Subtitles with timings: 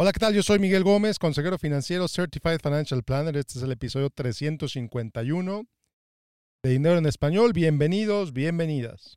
[0.00, 0.32] Hola, ¿qué tal?
[0.32, 3.36] Yo soy Miguel Gómez, consejero financiero Certified Financial Planner.
[3.36, 5.64] Este es el episodio 351
[6.62, 7.52] de Dinero en Español.
[7.52, 9.16] Bienvenidos, bienvenidas.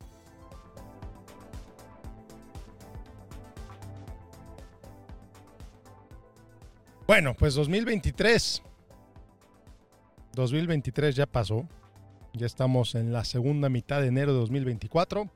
[7.06, 8.64] Bueno, pues 2023.
[10.34, 11.68] 2023 ya pasó.
[12.32, 15.30] Ya estamos en la segunda mitad de enero de 2024.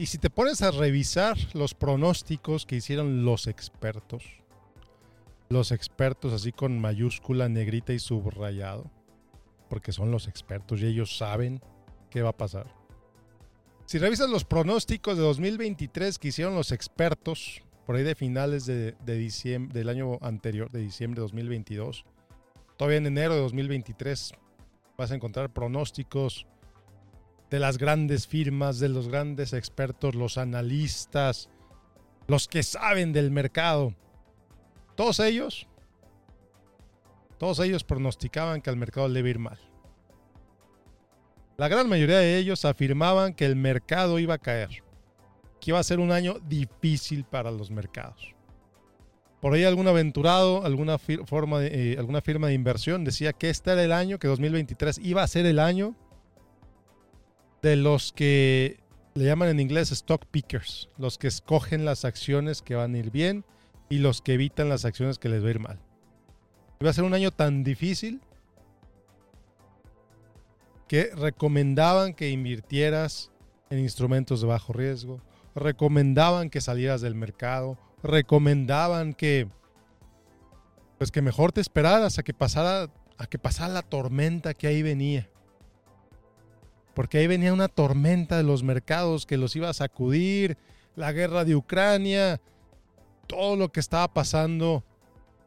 [0.00, 4.24] Y si te pones a revisar los pronósticos que hicieron los expertos,
[5.50, 8.90] los expertos así con mayúscula negrita y subrayado,
[9.68, 11.60] porque son los expertos y ellos saben
[12.08, 12.74] qué va a pasar.
[13.84, 18.94] Si revisas los pronósticos de 2023 que hicieron los expertos, por ahí de finales de,
[19.04, 22.06] diciembre, del año anterior, de diciembre de 2022,
[22.78, 24.32] todavía en enero de 2023
[24.96, 26.46] vas a encontrar pronósticos
[27.50, 31.50] de las grandes firmas, de los grandes expertos, los analistas,
[32.28, 33.94] los que saben del mercado.
[34.94, 35.66] Todos ellos,
[37.38, 39.58] todos ellos pronosticaban que el mercado le iba a ir mal.
[41.56, 44.82] La gran mayoría de ellos afirmaban que el mercado iba a caer,
[45.60, 48.34] que iba a ser un año difícil para los mercados.
[49.40, 53.72] Por ahí algún aventurado, alguna, forma de, eh, alguna firma de inversión decía que este
[53.72, 55.96] era el año, que 2023 iba a ser el año
[57.62, 58.80] de los que
[59.14, 63.10] le llaman en inglés stock pickers, los que escogen las acciones que van a ir
[63.10, 63.44] bien
[63.88, 65.80] y los que evitan las acciones que les va a ir mal.
[66.80, 68.20] Iba a ser un año tan difícil
[70.88, 73.30] que recomendaban que invirtieras
[73.68, 75.20] en instrumentos de bajo riesgo,
[75.54, 79.48] recomendaban que salieras del mercado, recomendaban que
[80.98, 84.82] pues que mejor te esperaras a que pasara a que pasara la tormenta que ahí
[84.82, 85.29] venía
[86.94, 90.56] porque ahí venía una tormenta de los mercados que los iba a sacudir,
[90.96, 92.40] la guerra de Ucrania,
[93.26, 94.84] todo lo que estaba pasando,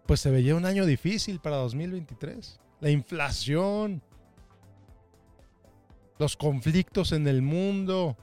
[0.06, 2.60] pues se veía un año difícil para 2023.
[2.80, 4.02] La inflación,
[6.18, 8.18] los conflictos en el mundo,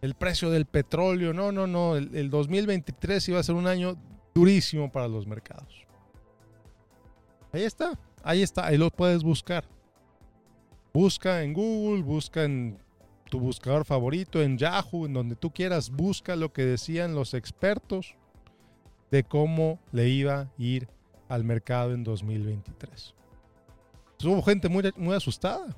[0.00, 3.96] el precio del petróleo, no, no, no, el, el 2023 iba a ser un año
[4.34, 5.86] durísimo para los mercados.
[7.52, 9.64] Ahí está, ahí está, ahí lo puedes buscar.
[10.92, 12.78] Busca en Google, busca en
[13.30, 18.14] tu buscador favorito, en Yahoo, en donde tú quieras, busca lo que decían los expertos
[19.10, 20.88] de cómo le iba a ir
[21.28, 23.14] al mercado en 2023.
[24.24, 25.74] hubo gente muy, muy asustada.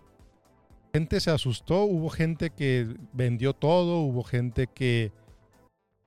[0.92, 5.12] Gente se asustó, hubo gente que vendió todo, hubo gente que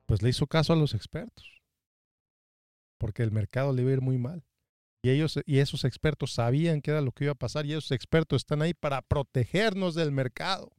[0.04, 1.60] pues le hizo caso a los expertos.
[2.98, 4.42] Porque el mercado le iba a ir muy mal.
[5.02, 7.92] Y ellos y esos expertos sabían qué era lo que iba a pasar y esos
[7.92, 10.72] expertos están ahí para protegernos del mercado.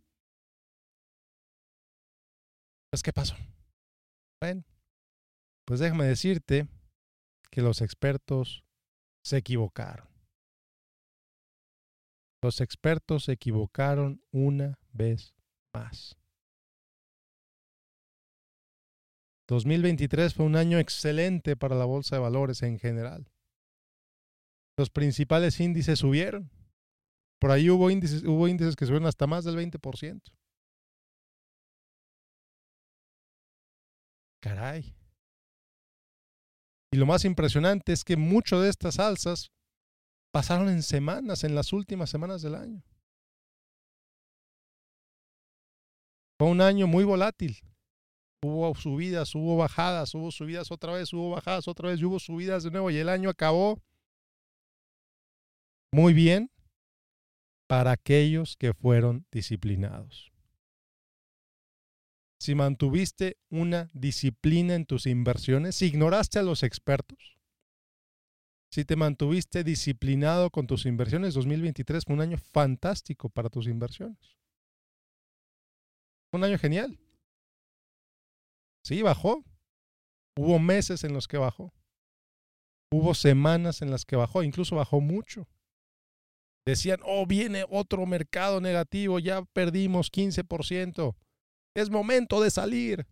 [2.91, 3.35] Pues, ¿qué pasó?
[4.41, 4.63] Bueno,
[5.65, 6.67] pues déjame decirte
[7.51, 8.63] que los expertos
[9.23, 10.07] se equivocaron.
[12.41, 15.35] Los expertos se equivocaron una vez
[15.73, 16.17] más.
[19.47, 23.29] 2023 fue un año excelente para la bolsa de valores en general
[24.79, 26.49] los principales índices subieron.
[27.37, 30.21] Por ahí hubo índices, hubo índices que subieron hasta más del 20%.
[34.41, 34.95] Caray.
[36.93, 39.51] Y lo más impresionante es que muchas de estas alzas
[40.31, 42.81] pasaron en semanas, en las últimas semanas del año.
[46.39, 47.57] Fue un año muy volátil.
[48.41, 52.63] Hubo subidas, hubo bajadas, hubo subidas otra vez, hubo bajadas otra vez, y hubo subidas
[52.63, 53.83] de nuevo y el año acabó
[55.91, 56.51] muy bien
[57.67, 60.31] para aquellos que fueron disciplinados.
[62.39, 67.37] Si mantuviste una disciplina en tus inversiones, si ignoraste a los expertos,
[68.71, 74.37] si te mantuviste disciplinado con tus inversiones, 2023 fue un año fantástico para tus inversiones.
[76.31, 76.99] Un año genial.
[78.83, 79.43] Sí, bajó.
[80.37, 81.73] Hubo meses en los que bajó.
[82.91, 85.47] Hubo semanas en las que bajó, incluso bajó mucho.
[86.69, 91.15] Decían, oh, viene otro mercado negativo, ya perdimos 15%.
[91.75, 93.07] Es momento de salir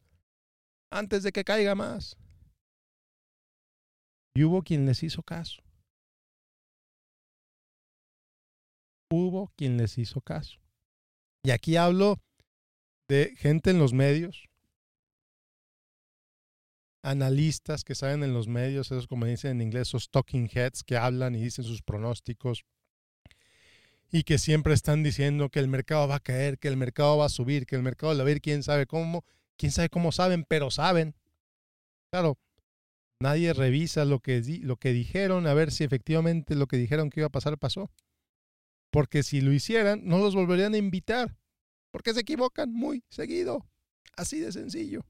[0.91, 2.15] antes de que caiga más.
[4.35, 5.63] Y hubo quien les hizo caso.
[9.09, 10.59] Hubo quien les hizo caso.
[11.43, 12.19] Y aquí hablo
[13.09, 14.45] de gente en los medios,
[17.03, 20.97] analistas que saben en los medios, esos como dicen en inglés, esos talking heads que
[20.97, 22.63] hablan y dicen sus pronósticos
[24.11, 27.25] y que siempre están diciendo que el mercado va a caer, que el mercado va
[27.25, 29.25] a subir, que el mercado va a ir, quién sabe cómo,
[29.57, 31.15] quién sabe cómo saben, pero saben.
[32.11, 32.37] Claro,
[33.19, 37.21] Nadie revisa lo que, lo que dijeron, a ver si efectivamente lo que dijeron que
[37.21, 37.91] iba a pasar pasó.
[38.91, 41.35] Porque si lo hicieran, no los volverían a invitar.
[41.91, 43.65] Porque se equivocan muy seguido.
[44.15, 45.03] Así de sencillo.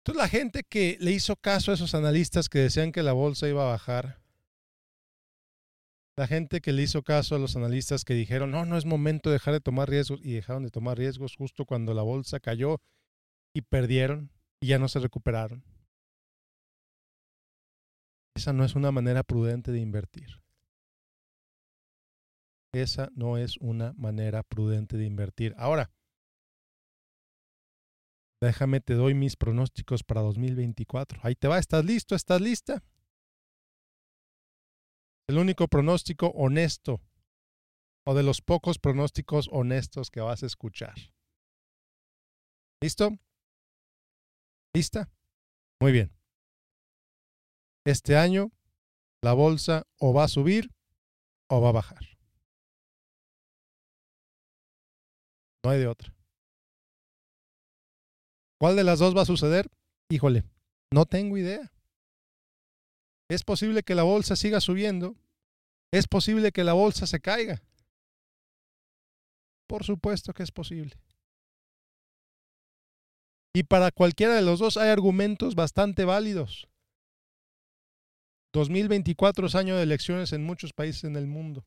[0.00, 3.48] Entonces la gente que le hizo caso a esos analistas que decían que la bolsa
[3.48, 4.20] iba a bajar,
[6.18, 9.30] la gente que le hizo caso a los analistas que dijeron, no, no es momento
[9.30, 12.80] de dejar de tomar riesgos y dejaron de tomar riesgos justo cuando la bolsa cayó
[13.54, 15.62] y perdieron y ya no se recuperaron.
[18.34, 20.42] Esa no es una manera prudente de invertir.
[22.74, 25.54] Esa no es una manera prudente de invertir.
[25.56, 25.92] Ahora,
[28.42, 31.20] déjame, te doy mis pronósticos para 2024.
[31.22, 32.16] Ahí te va, ¿estás listo?
[32.16, 32.82] ¿Estás lista?
[35.28, 37.02] El único pronóstico honesto
[38.06, 40.94] o de los pocos pronósticos honestos que vas a escuchar.
[42.82, 43.10] ¿Listo?
[44.74, 45.10] ¿Lista?
[45.80, 46.16] Muy bien.
[47.84, 48.50] Este año
[49.22, 50.70] la bolsa o va a subir
[51.50, 52.04] o va a bajar.
[55.64, 56.14] No hay de otra.
[58.60, 59.70] ¿Cuál de las dos va a suceder?
[60.10, 60.44] Híjole,
[60.92, 61.70] no tengo idea.
[63.28, 65.16] Es posible que la bolsa siga subiendo.
[65.92, 67.62] Es posible que la bolsa se caiga.
[69.66, 70.98] Por supuesto que es posible.
[73.54, 76.68] Y para cualquiera de los dos hay argumentos bastante válidos.
[78.52, 81.66] 2024 es año de elecciones en muchos países en el mundo.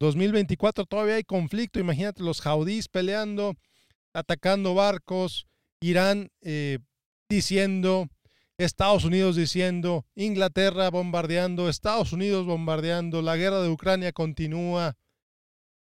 [0.00, 1.78] 2024 todavía hay conflicto.
[1.78, 3.56] Imagínate los jaudís peleando,
[4.14, 5.46] atacando barcos,
[5.80, 6.78] Irán eh,
[7.28, 8.08] diciendo
[8.58, 14.96] Estados Unidos diciendo, Inglaterra bombardeando, Estados Unidos bombardeando, la guerra de Ucrania continúa,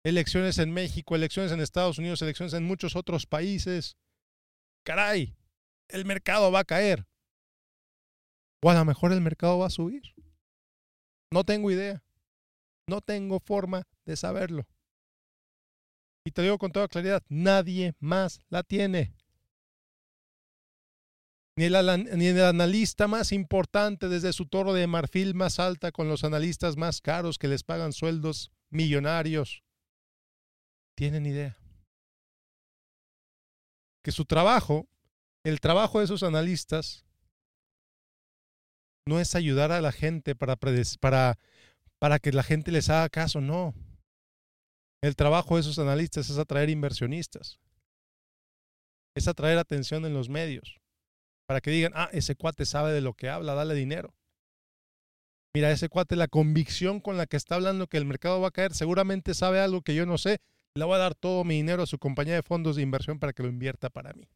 [0.06, 3.98] elecciones en México, elecciones en Estados Unidos, elecciones en muchos otros países.
[4.86, 5.36] Caray,
[5.90, 7.06] el mercado va a caer.
[8.64, 10.04] O a lo mejor el mercado va a subir.
[11.30, 12.02] No tengo idea.
[12.88, 14.66] No tengo forma de saberlo.
[16.26, 19.14] Y te digo con toda claridad, nadie más la tiene
[21.56, 21.76] ni el,
[22.44, 27.38] analista más importante desde su toro de marfil más alta con los analistas más caros
[27.38, 29.64] que les pagan sueldos millonarios,
[30.96, 31.58] tienen idea.
[34.04, 34.88] Que su trabajo,
[35.44, 37.06] el trabajo de esos analistas,
[39.06, 41.38] no es ayudar a la gente para, para,
[42.00, 43.74] para que la gente les haga caso, no.
[45.02, 47.60] El trabajo de esos analistas es atraer inversionistas,
[49.16, 50.81] es atraer atención en los medios
[51.52, 54.16] para que digan, ah, ese cuate sabe de lo que habla, dale dinero.
[55.54, 58.52] Mira, ese cuate, la convicción con la que está hablando que el mercado va a
[58.52, 60.40] caer, seguramente sabe algo que yo no sé,
[60.76, 63.34] le voy a dar todo mi dinero a su compañía de fondos de inversión para
[63.34, 64.30] que lo invierta para mí.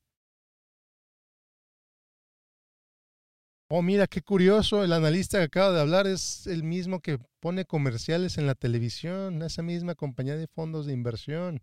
[3.70, 7.64] Oh, mira, qué curioso, el analista que acaba de hablar es el mismo que pone
[7.64, 11.62] comerciales en la televisión, esa misma compañía de fondos de inversión,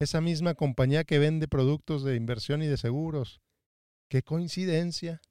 [0.00, 3.40] esa misma compañía que vende productos de inversión y de seguros.
[4.12, 5.22] Qué coincidencia.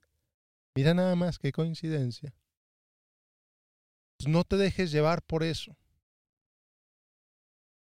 [0.76, 2.34] Mira nada más, qué coincidencia.
[4.18, 5.78] Pues no te dejes llevar por eso.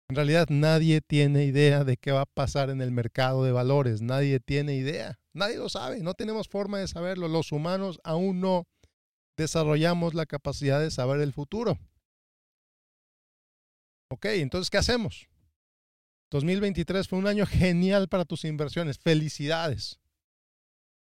[0.07, 4.03] En realidad nadie tiene idea de qué va a pasar en el mercado de valores.
[4.03, 5.19] Nadie tiene idea.
[5.33, 6.03] Nadie lo sabe.
[6.03, 7.29] No tenemos forma de saberlo.
[7.29, 8.67] Los humanos aún no
[9.37, 11.79] desarrollamos la capacidad de saber el futuro.
[14.11, 15.27] Ok, entonces, ¿qué hacemos?
[16.29, 18.99] 2023 fue un año genial para tus inversiones.
[18.99, 19.99] Felicidades.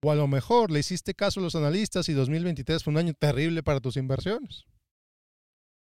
[0.05, 3.15] O a lo mejor le hiciste caso a los analistas y 2023 fue un año
[3.15, 4.67] terrible para tus inversiones.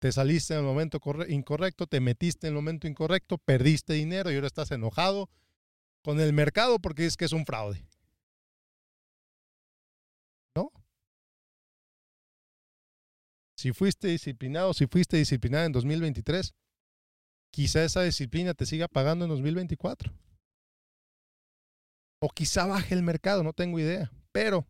[0.01, 4.35] Te saliste en el momento incorrecto, te metiste en el momento incorrecto, perdiste dinero y
[4.35, 5.31] ahora estás enojado
[6.03, 7.87] con el mercado porque es que es un fraude.
[10.57, 10.73] ¿No?
[13.57, 16.55] Si fuiste disciplinado, si fuiste disciplinada en 2023,
[17.53, 20.13] quizá esa disciplina te siga pagando en 2024.
[22.21, 24.11] O quizá baje el mercado, no tengo idea.
[24.33, 24.67] Pero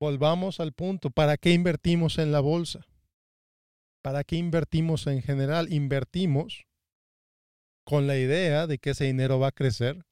[0.00, 2.86] volvamos al punto, ¿para qué invertimos en la bolsa?
[4.02, 5.72] ¿Para qué invertimos en general?
[5.72, 6.66] Invertimos
[7.84, 10.04] con la idea de que ese dinero va a crecer,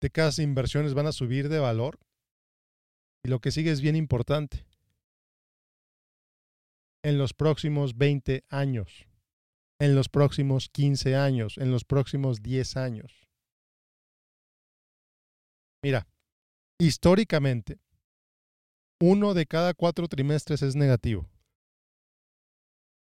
[0.00, 1.98] de que esas inversiones van a subir de valor.
[3.24, 4.64] Y lo que sigue es bien importante.
[7.02, 9.06] En los próximos 20 años,
[9.78, 13.29] en los próximos 15 años, en los próximos 10 años.
[15.82, 16.06] Mira,
[16.78, 17.78] históricamente,
[19.00, 21.28] uno de cada cuatro trimestres es negativo.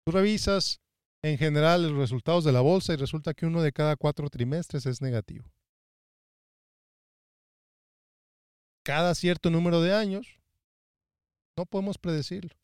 [0.05, 0.79] Tú revisas
[1.23, 4.85] en general los resultados de la bolsa y resulta que uno de cada cuatro trimestres
[4.85, 5.51] es negativo.
[8.87, 10.39] cada cierto número de años,
[11.57, 12.55] no podemos predecirlo.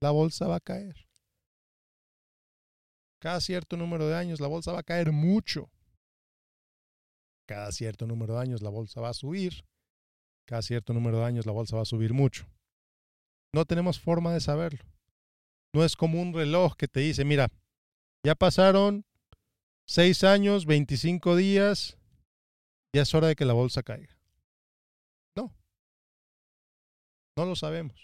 [0.00, 1.08] La bolsa va a caer.
[3.18, 5.68] Cada cierto número de años la bolsa va a caer mucho.
[7.50, 9.64] Cada cierto número de años la bolsa va a subir.
[10.46, 12.46] Cada cierto número de años la bolsa va a subir mucho.
[13.52, 14.84] No tenemos forma de saberlo.
[15.74, 17.48] No es como un reloj que te dice, mira,
[18.24, 19.04] ya pasaron
[19.84, 21.98] seis años, 25 días,
[22.94, 24.16] ya es hora de que la bolsa caiga.
[25.34, 25.52] No.
[27.36, 27.96] No lo sabemos.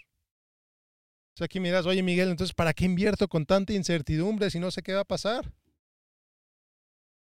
[1.34, 4.72] O sea, aquí miras, oye Miguel, entonces, ¿para qué invierto con tanta incertidumbre si no
[4.72, 5.52] sé qué va a pasar?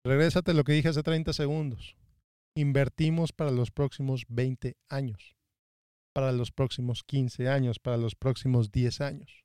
[0.04, 1.96] Regrésate lo que dije hace 30 segundos.
[2.54, 5.36] Invertimos para los próximos 20 años,
[6.12, 9.44] para los próximos 15 años, para los próximos 10 años.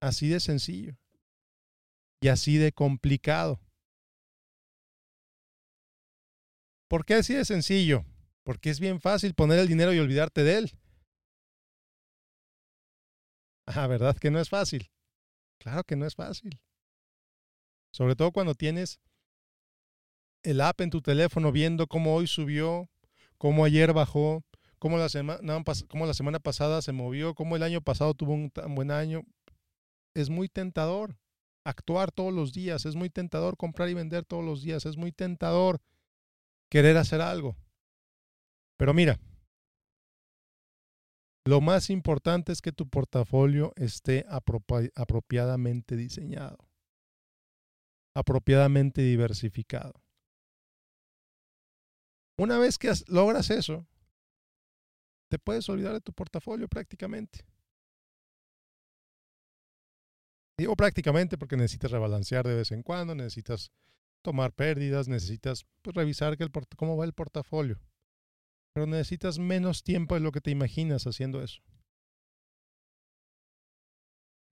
[0.00, 0.96] Así de sencillo
[2.20, 3.60] y así de complicado.
[6.88, 8.04] ¿Por qué así de sencillo?
[8.44, 10.78] Porque es bien fácil poner el dinero y olvidarte de él.
[13.66, 14.90] Ah, ¿verdad que no es fácil?
[15.58, 16.60] Claro que no es fácil.
[17.92, 19.00] Sobre todo cuando tienes
[20.42, 22.88] el app en tu teléfono viendo cómo hoy subió,
[23.38, 24.44] cómo ayer bajó,
[24.78, 29.22] cómo la, semana, pasada se movió, cómo el año pasado tuvo un tan buen año.
[30.14, 31.16] Es muy tentador
[31.64, 35.12] actuar todos los días, es muy tentador comprar y vender todos los días, es muy
[35.12, 35.80] tentador
[36.68, 37.56] querer hacer algo.
[38.76, 39.20] Pero mira,
[41.44, 46.58] lo más importante es que tu portafolio esté apropiadamente diseñado,
[48.14, 50.01] apropiadamente diversificado.
[52.38, 53.86] Una vez que logras eso,
[55.30, 57.44] te puedes olvidar de tu portafolio prácticamente.
[60.58, 63.70] Digo prácticamente porque necesitas rebalancear de vez en cuando, necesitas
[64.22, 66.36] tomar pérdidas, necesitas pues, revisar
[66.76, 67.80] cómo va el portafolio
[68.72, 71.62] pero necesitas menos tiempo de lo que te imaginas haciendo eso.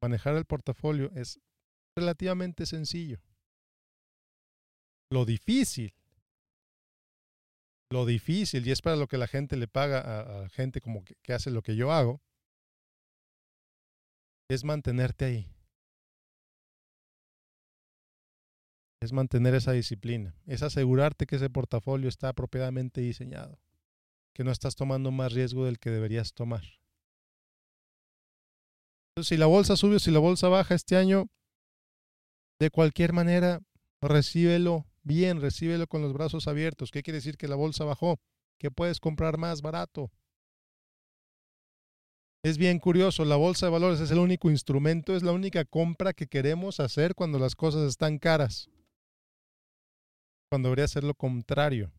[0.03, 1.41] Manejar el portafolio es
[1.97, 3.21] relativamente sencillo.
[5.11, 5.95] Lo difícil,
[7.91, 11.33] lo difícil, y es para lo que la gente le paga a, gente como que,
[11.33, 12.21] hace lo que yo hago,
[14.49, 15.47] es mantenerte ahí.
[19.03, 23.59] Es mantener esa disciplina, es asegurarte que ese portafolio está apropiadamente diseñado
[24.35, 26.63] que no estás tomando más riesgo del que deberías tomar.
[29.23, 31.27] Si la bolsa sube o si la bolsa baja este año,
[32.61, 33.61] de cualquier manera,
[34.01, 36.93] recíbelo bien, recíbelo con los brazos abiertos.
[36.93, 38.21] ¿Qué quiere decir que la bolsa bajó?
[38.59, 40.13] Que puedes comprar más barato.
[42.45, 46.13] Es bien curioso, la bolsa de valores es el único instrumento, es la única compra
[46.13, 48.71] que queremos hacer cuando las cosas están caras.
[50.49, 51.93] Cuando debería ser lo contrario.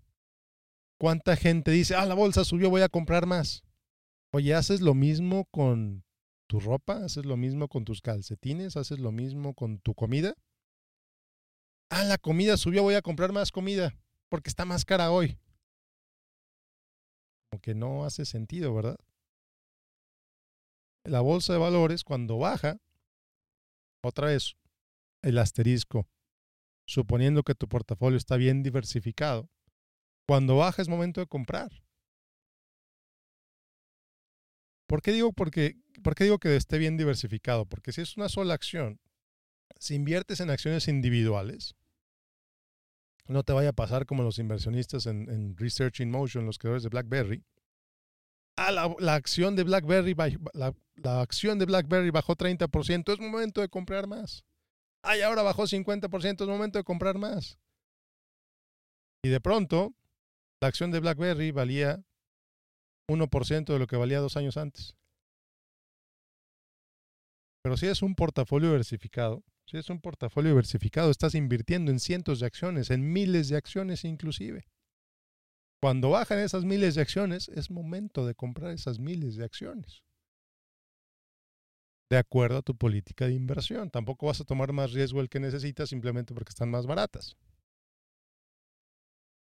[0.98, 3.64] ¿Cuánta gente dice, ah, la bolsa subió, voy a comprar más?
[4.34, 6.06] Oye, ¿haces lo mismo con
[6.48, 7.04] tu ropa?
[7.04, 8.78] ¿Haces lo mismo con tus calcetines?
[8.78, 10.36] ¿Haces lo mismo con tu comida?
[11.94, 13.94] Ah, la comida subió, voy a comprar más comida
[14.30, 15.38] porque está más cara hoy.
[17.50, 18.98] Como que no hace sentido, ¿verdad?
[21.04, 22.78] La bolsa de valores, cuando baja,
[24.02, 24.56] otra vez,
[25.22, 26.08] el asterisco,
[26.88, 29.50] suponiendo que tu portafolio está bien diversificado,
[30.26, 31.84] cuando baja es momento de comprar.
[34.88, 37.66] ¿Por qué digo, porque, ¿Por qué digo que esté bien diversificado?
[37.66, 39.02] Porque si es una sola acción,
[39.78, 41.76] si inviertes en acciones individuales,
[43.28, 46.90] no te vaya a pasar como los inversionistas en, Research in Motion, los creadores de
[46.90, 47.44] BlackBerry.
[48.58, 50.16] Ah, la, acción de BlackBerry,
[50.54, 54.44] la, la, acción de BlackBerry bajó 30%, es momento de comprar más.
[55.04, 57.58] Ay, ahora bajó 50%, es momento de comprar más.
[59.24, 59.94] Y de pronto,
[60.62, 62.04] la acción de BlackBerry valía
[63.10, 64.96] 1% de lo que valía dos años antes.
[67.64, 72.40] Pero si es un portafolio diversificado, si es un portafolio diversificado, estás invirtiendo en cientos
[72.40, 74.68] de acciones, en miles de acciones inclusive.
[75.82, 80.04] Cuando bajan esas miles de acciones, es momento de comprar esas miles de acciones.
[82.12, 83.90] De acuerdo a tu política de inversión.
[83.90, 87.38] Tampoco vas a tomar más riesgo del que necesitas simplemente porque están más baratas.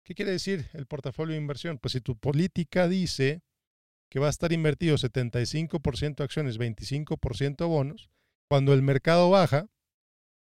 [0.04, 1.78] ¿Qué quiere decir el portafolio de inversión?
[1.78, 3.42] Pues si tu política dice
[4.10, 8.10] que va a estar invertido 75% acciones, 25% bonos,
[8.50, 9.68] cuando el mercado baja,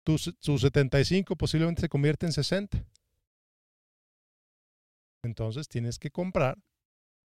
[0.07, 2.85] tu, 75 posiblemente se convierte en 60.
[5.25, 6.57] Entonces tienes que comprar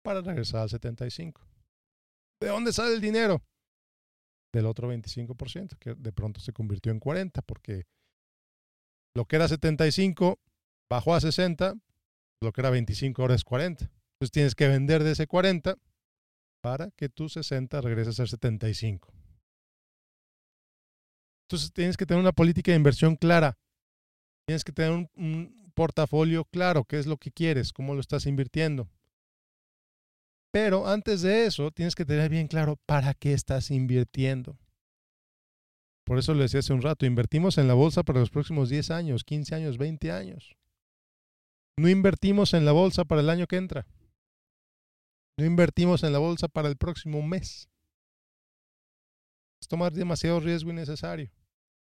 [0.04, 1.42] para regresar al 75.
[2.40, 3.42] ¿De dónde sale el dinero?
[4.52, 7.86] Del otro 25%, que de pronto se convirtió en 40, porque
[9.14, 10.38] lo que era 75
[10.88, 11.74] bajó a 60,
[12.40, 13.84] Lo que era 25 ahora es 40.
[13.84, 15.76] Entonces tienes que vender de ese 40
[16.62, 19.12] para que tu 60 regrese a ser 75.
[21.48, 23.56] Entonces tienes que tener una política de inversión clara.
[24.46, 28.26] Tienes que tener un, un portafolio claro, qué es lo que quieres, cómo lo estás
[28.26, 28.90] invirtiendo.
[30.52, 34.58] Pero antes de eso, tienes que tener bien claro para qué estás invirtiendo.
[36.04, 38.90] Por eso lo decía hace un rato, invertimos en la bolsa para los próximos 10
[38.90, 40.56] años, 15 años, 20 años.
[41.78, 43.86] No invertimos en la bolsa para el año que entra.
[45.38, 47.70] No invertimos en la bolsa para el próximo mes.
[49.62, 51.30] Es tomar demasiado riesgo innecesario.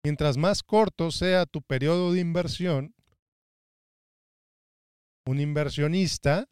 [0.04, 2.94] Mientras más corto sea tu periodo de inversión,
[5.26, 6.48] un inversionista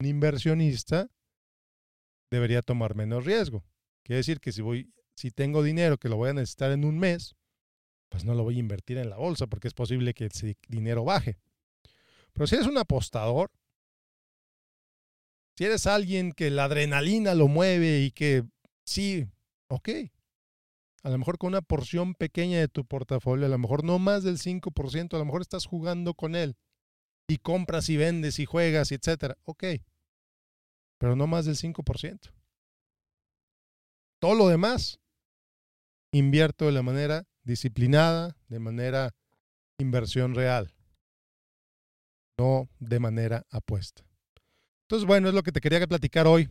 [0.00, 1.08] un inversionista
[2.30, 3.64] debería tomar menos riesgo.
[4.04, 6.98] Quiere decir que si voy, si tengo dinero que lo voy a necesitar en un
[6.98, 7.34] mes,
[8.10, 11.04] pues no lo voy a invertir en la bolsa porque es posible que ese dinero
[11.04, 11.38] baje.
[12.32, 13.50] Pero si eres un apostador,
[15.56, 18.44] si eres alguien que la adrenalina lo mueve y que
[18.84, 19.26] sí,
[19.68, 19.88] ok,
[21.06, 24.24] a lo mejor con una porción pequeña de tu portafolio, a lo mejor no más
[24.24, 26.56] del 5%, a lo mejor estás jugando con él
[27.28, 29.38] y compras y vendes y juegas, y etcétera.
[29.44, 29.62] Ok,
[30.98, 32.32] pero no más del 5%.
[34.18, 34.98] Todo lo demás,
[36.12, 39.14] invierto de la manera disciplinada, de manera
[39.78, 40.74] inversión real,
[42.36, 44.04] no de manera apuesta.
[44.88, 46.48] Entonces, bueno, es lo que te quería platicar hoy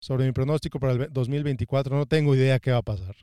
[0.00, 1.96] sobre mi pronóstico para el 2024.
[1.96, 3.14] No tengo idea qué va a pasar.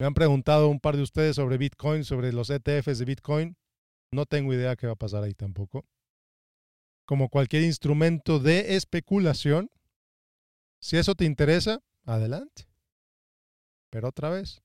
[0.00, 3.58] Me han preguntado un par de ustedes sobre Bitcoin, sobre los ETFs de Bitcoin.
[4.10, 5.84] No tengo idea qué va a pasar ahí tampoco.
[7.06, 9.70] Como cualquier instrumento de especulación,
[10.80, 12.66] si eso te interesa, adelante.
[13.90, 14.62] Pero otra vez,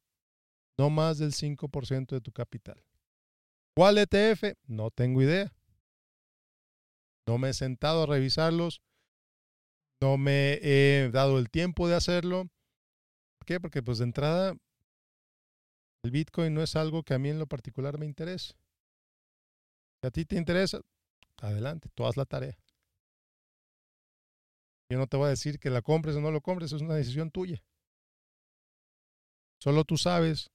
[0.79, 2.81] no más del 5% de tu capital.
[3.75, 4.57] ¿Cuál ETF?
[4.67, 5.53] No tengo idea.
[7.27, 8.81] No me he sentado a revisarlos.
[10.01, 12.47] No me he dado el tiempo de hacerlo.
[13.37, 13.59] ¿Por qué?
[13.59, 14.55] Porque pues de entrada
[16.05, 18.53] el Bitcoin no es algo que a mí en lo particular me interese.
[20.01, 20.81] Si a ti te interesa,
[21.37, 22.55] adelante, tú haz la tarea.
[24.87, 26.93] Yo no te voy a decir que la compres o no lo compres, es una
[26.93, 27.63] decisión tuya.
[29.59, 30.51] Solo tú sabes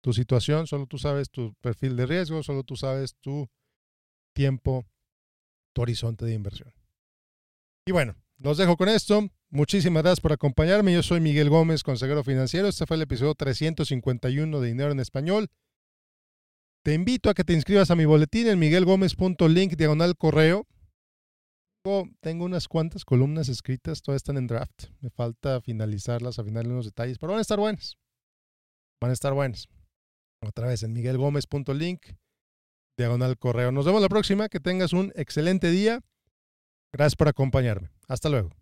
[0.00, 3.46] tu situación, solo tú sabes tu perfil de riesgo, solo tú sabes tu
[4.32, 4.86] tiempo,
[5.74, 6.72] tu horizonte de inversión.
[7.84, 9.28] Y bueno, los dejo con esto.
[9.50, 10.92] Muchísimas gracias por acompañarme.
[10.92, 12.68] Yo soy Miguel Gómez, consejero financiero.
[12.68, 15.48] Este fue el episodio 351 de Dinero en Español.
[16.84, 20.66] Te invito a que te inscribas a mi boletín en miguelgomez.link diagonal correo.
[22.20, 24.90] Tengo unas cuantas columnas escritas, todas están en draft.
[25.00, 27.96] Me falta finalizarlas, afinarle unos detalles, pero van a estar buenas.
[29.00, 29.68] Van a estar buenas.
[30.46, 32.00] Otra vez en miguelgomez.link
[32.98, 33.72] diagonal correo.
[33.72, 34.48] Nos vemos la próxima.
[34.48, 36.00] Que tengas un excelente día.
[36.92, 37.90] Gracias por acompañarme.
[38.08, 38.57] Hasta luego.